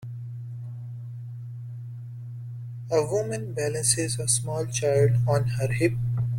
[2.91, 5.93] A woman balances a small child on her hip.